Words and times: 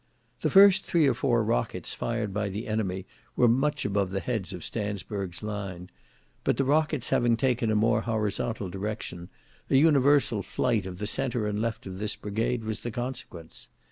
"The 0.39 0.49
first 0.49 0.83
three 0.83 1.05
or 1.05 1.13
four 1.13 1.43
rockets 1.43 1.93
fired 1.93 2.33
by 2.33 2.49
the 2.49 2.67
enemy 2.67 3.05
were 3.35 3.47
much 3.47 3.85
above 3.85 4.09
the 4.09 4.19
heads 4.19 4.51
of 4.51 4.63
Stansburg's 4.65 5.43
line; 5.43 5.91
but 6.43 6.57
the 6.57 6.63
rockets 6.63 7.09
having 7.11 7.37
taken 7.37 7.69
a 7.69 7.75
more 7.75 8.01
horizontal 8.01 8.67
direction, 8.71 9.29
an 9.69 9.75
universal 9.75 10.41
flight 10.41 10.87
of 10.87 10.97
the 10.97 11.05
centre 11.05 11.45
and 11.45 11.61
left 11.61 11.85
of 11.85 11.99
this 11.99 12.15
brigade 12.15 12.63
was 12.63 12.79
the 12.79 12.89
consequence. 12.89 13.67